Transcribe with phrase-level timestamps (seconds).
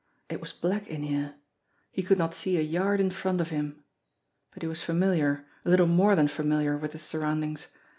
[0.29, 1.35] It was black in here.
[1.91, 3.83] He could not see a yard in front of him.
[4.51, 7.67] But he was familiar, a little more than familiar, with his surroundings!